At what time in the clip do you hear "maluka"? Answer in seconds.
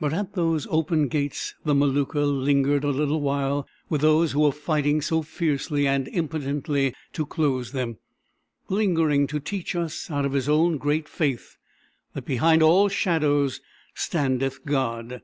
1.72-2.22